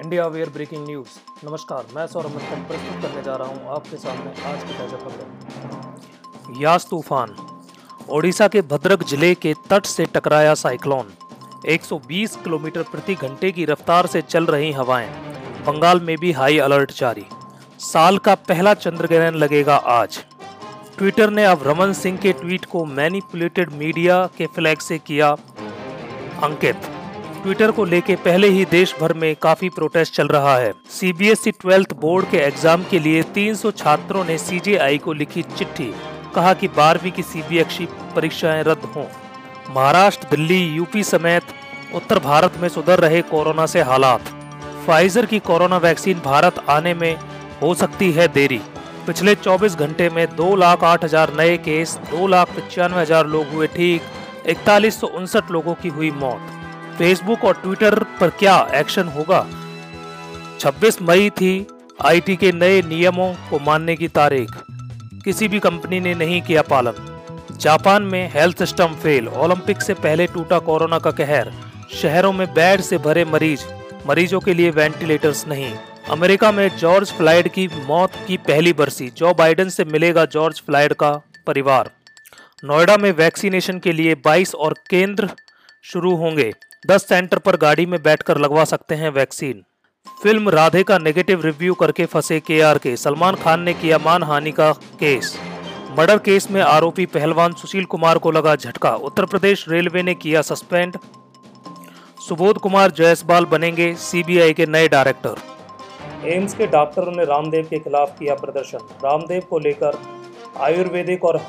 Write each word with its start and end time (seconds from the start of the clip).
India 0.00 0.26
where 0.26 0.48
breaking 0.50 0.86
news. 0.86 1.46
नमस्कार, 1.46 1.84
मैं 1.96 2.06
सौरभ 2.06 2.30
मंथन 2.30 2.62
प्रस्तुत 2.68 3.02
करने 3.02 3.22
जा 3.22 3.34
रहा 3.36 3.48
हूँ 3.48 3.68
आपके 3.74 3.96
सामने 3.96 4.30
आज 4.44 4.62
की 4.62 4.78
ताज़ा 4.78 4.96
खबरें। 4.98 6.62
यास 6.62 6.86
तूफ़ान। 6.90 7.34
ओडिशा 8.10 8.48
के 8.48 8.62
भद्रक 8.62 9.02
ज़िले 9.08 9.34
के 9.34 9.52
तट 9.70 9.86
से 9.86 10.04
टकराया 10.14 10.54
साइक्लोन। 10.54 11.12
120 11.68 12.34
किलोमीटर 12.44 12.82
प्रति 12.82 13.14
घंटे 13.16 13.50
की 13.52 13.64
रफ्तार 13.64 14.06
से 14.06 14.22
चल 14.22 14.46
रही 14.46 14.72
हवाएँ। 14.72 15.08
बंगाल 15.66 16.00
में 16.00 16.16
भी 16.18 16.32
हाई 16.32 16.58
अलर्ट 16.58 16.92
जारी। 16.98 17.24
साल 17.82 18.18
का 18.18 18.34
पहला 18.48 18.74
चंद्र 18.76 19.06
ग्रहण 19.06 19.34
लगेगा 19.36 19.76
आज। 19.76 20.18
ट्विटर 20.98 21.30
ने 21.30 21.44
अब 21.44 21.62
रमन 21.66 21.92
सिंह 21.92 22.18
के 22.18 22.32
ट्वीट 22.32 22.64
को 22.64 22.84
मैनिपुलेटेड 22.96 23.72
मीडिया 23.74 24.24
के 24.38 24.46
फ्लैग 24.48 24.78
से 24.80 24.98
किया 24.98 25.30
अंकित। 26.42 26.90
ट्विटर 27.44 27.70
को 27.70 27.84
लेके 27.84 28.14
पहले 28.16 28.48
ही 28.48 28.64
देश 28.64 28.94
भर 29.00 29.12
में 29.12 29.34
काफ़ी 29.36 29.68
प्रोटेस्ट 29.68 30.14
चल 30.14 30.28
रहा 30.28 30.56
है। 30.56 30.72
सीबीएसई 30.90 31.50
ट्वेल्थ 31.50 31.92
बोर्ड 31.94 32.26
के 32.30 32.36
एग्ज़ाम 32.36 32.84
के 32.90 32.98
लिए 32.98 33.22
300 33.34 33.70
छात्रों 33.72 34.24
ने 34.24 34.36
सीजेआई 34.38 34.98
को 34.98 35.12
लिखी 35.12 35.42
चिट्ठी, 35.42 35.90
कहा 36.34 36.54
कि 36.54 36.68
बारहवीं 36.68 37.12
की 37.12 37.22
सीबीएसई 37.22 37.86
परीक्षाएँ 38.16 38.62
रद्द 38.62 38.84
हों। 38.86 39.04
महाराष्ट्र, 39.74 40.28
दिल्ली 40.30 40.58
यूपी 40.66 41.02
समेत 41.04 41.52
उत्तर 41.94 42.18
भारत 42.20 42.56
में 42.62 42.68
सुधर 42.68 43.00
रहे 43.00 43.22
कोरोना 43.24 43.66
से 43.66 43.82
हालात। 43.82 44.32
फाइजर 44.86 45.26
की 45.26 45.38
कोरोना 45.42 45.76
वैक्सीन 45.80 46.20
भारत 46.24 46.64
आने 46.70 46.94
में 46.94 47.14
हो 47.62 47.74
सकती 47.74 48.10
है 48.12 48.28
देरी। 48.30 48.60
पिछले 49.06 49.34
24 49.36 49.76
घंटे 49.76 50.08
में 50.10 50.26
दो 50.36 50.54
लाख 50.56 50.84
आठ 50.84 51.04
हज़ार 51.04 51.36
नए 51.36 51.56
केस, 51.60 51.96
दो 52.10 52.26
लाख 52.26 52.56
पचानवे 52.56 53.00
हज़ार 53.00 53.26
लोग 53.28 53.52
हुए 53.52 53.66
ठीक, 53.66 54.02
इकतालीस 54.46 55.02
लोगों 55.04 55.74
की 55.74 55.88
हुई 55.90 56.10
मौत। 56.10 56.50
फेसबुक 56.98 57.44
और 57.44 57.54
ट्विटर 57.54 58.02
पर 58.02 58.30
क्या 58.30 58.70
एक्शन 58.74 59.08
होगा? 59.08 59.46
26 60.60 61.02
मई 61.02 61.30
थी 61.30 61.66
आईटी 62.02 62.36
के 62.36 62.52
नए 62.52 62.82
नियमों 62.82 63.34
को 63.34 63.58
मानने 63.58 63.96
की 63.96 64.08
तारीख। 64.08 64.50
किसी 65.24 65.48
भी 65.48 65.58
कंपनी 65.58 66.00
ने 66.00 66.14
नहीं 66.14 66.42
किया 66.42 66.62
पालन। 66.62 67.20
जापान 67.56 68.02
में 68.02 68.30
हेल्थ 68.34 68.58
सिस्टम 68.58 68.86
फेल 68.86 69.28
ओलंपिक 69.28 69.82
से 69.82 69.94
पहले 69.94 70.26
टूटा 70.26 70.58
कोरोना 70.58 70.98
का 70.98 71.10
कहर। 71.10 71.52
शहरों 71.94 72.32
में 72.32 72.54
बेड 72.54 72.80
से 72.80 72.98
भरे 72.98 73.24
मरीज़। 73.24 73.60
मरीजों 74.06 74.40
के 74.40 74.54
लिए 74.54 74.70
वेंटिलेटर्स 74.70 75.46
नहीं। 75.48 75.76
अमेरिका 76.10 76.52
में 76.52 76.76
जॉर्ज 76.76 77.12
फ्लाइड 77.12 77.48
की 77.48 77.68
मौत 77.68 78.10
की 78.28 78.36
पहली 78.36 78.72
बरसी। 78.72 79.12
जो 79.16 79.34
बाइडेन 79.34 79.68
से 79.68 79.84
मिलेगा 79.84 80.24
जॉर्ज 80.24 80.62
फ्लाइड 80.66 80.92
का 80.92 81.12
परिवार। 81.46 81.90
नोएडा 82.64 82.96
में 82.96 83.12
वैक्सीनेशन 83.12 83.78
के 83.78 83.92
लिए 83.92 84.14
22 84.14 84.54
और 84.54 84.74
केंद्र 84.90 85.30
शुरू 85.82 86.16
होंगे। 86.16 86.52
10 86.84 87.06
सेंटर 87.08 87.38
पर 87.38 87.56
गाड़ी 87.56 87.86
में 87.86 88.02
बैठकर 88.02 88.38
लगवा 88.38 88.64
सकते 88.64 88.94
हैं 88.94 89.10
वैक्सीन। 89.10 89.62
फ़िल्म 90.22 90.48
राधे 90.48 90.82
का 90.82 90.98
नेगेटिव 90.98 91.42
रिव्यू 91.42 91.74
करके 91.74 92.06
फंसे 92.06 92.40
के 92.40 92.60
आर 92.60 92.78
के 92.78 92.96
सलमान 92.96 93.34
खान 93.34 93.60
ने 93.60 93.74
किया 93.74 93.98
मानहानि 93.98 94.52
का 94.52 94.70
केस। 94.72 95.38
मर्डर 95.98 96.18
केस 96.18 96.50
में 96.50 96.60
आरोपी 96.62 97.06
पहलवान 97.06 97.52
सुशील 97.52 97.84
कुमार 97.84 98.18
को 98.18 98.30
लगा 98.30 98.56
झटका। 98.56 98.94
उत्तर 99.02 99.24
प्रदेश 99.24 99.64
रेलवे 99.68 100.02
ने 100.02 100.14
किया 100.14 100.42
सस्पेंड। 100.42 100.98
सुबोध 102.28 102.58
कुमार 102.58 102.90
जयसवाल 102.90 103.44
बनेंगे 103.44 103.94
सीबीआई 103.94 104.52
के 104.52 104.66
नए 104.66 104.88
डायरेक्टर। 104.88 105.36
एम्स 106.28 106.54
के 106.54 106.66
डॉक्टरों 106.66 107.12
ने 107.12 107.24
रामदेव 107.24 107.66
के 107.70 107.78
खिलाफ 107.78 108.18
किया 108.18 108.34
प्रदर्शन। 108.34 108.78
रामदेव 109.04 109.42
को 109.50 109.58
लेकर 109.58 109.98
आयुर्वेदिक 110.60 111.24
और 111.24 111.40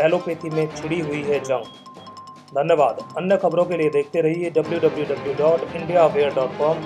एलोपैथी 0.00 0.50
में 0.50 0.68
छिड़ी 0.76 1.00
हुई 1.00 1.22
है 1.22 1.40
जंग। 1.40 1.83
धन्यवाद। 2.54 2.98
अन्य 3.16 3.36
खबरों 3.36 3.64
के 3.64 3.76
लिए 3.76 3.90
देखते 3.90 4.20
रहिए 4.20 4.50
W 4.50 4.78
W 4.80 5.04
W 5.04 5.34
dot 5.34 5.74
India 5.76 6.08
dot 6.08 6.58
com 6.58 6.82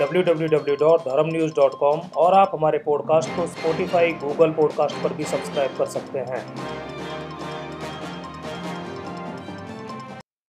W 0.00 0.22
W 0.22 0.48
W 0.48 0.76
dot 0.76 1.00
Dharm 1.00 1.26
news 1.26 1.52
dot 1.52 1.74
com 1.78 2.00
और 2.16 2.34
आप 2.34 2.50
हमारे 2.54 2.78
पॉडकास्ट 2.78 3.30
को 3.30 3.46
स्पॉटिफाई 3.46 4.12
गूगल 4.22 4.50
पॉडकास्ट 4.52 5.02
पर 5.04 5.12
भी 5.12 5.24
सब्सक्राइब 5.24 5.76
कर 5.78 5.86
सकते 5.86 6.18
हैं। 6.18 6.42